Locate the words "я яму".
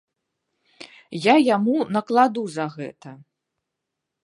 1.31-1.75